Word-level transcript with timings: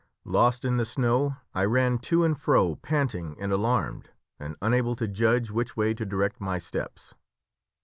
Lost 0.25 0.65
in 0.65 0.77
the 0.77 0.83
snow, 0.83 1.35
I 1.53 1.63
ran 1.63 1.99
to 2.09 2.23
and 2.25 2.35
fro 2.35 2.73
panting 2.77 3.35
and 3.39 3.51
alarmed, 3.51 4.09
and 4.39 4.55
unable 4.59 4.95
to 4.95 5.07
judge 5.07 5.51
which 5.51 5.77
way 5.77 5.93
to 5.93 6.05
direct 6.07 6.41
my 6.41 6.57
steps. 6.57 7.13